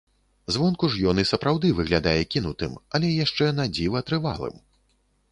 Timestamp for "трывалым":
4.09-4.57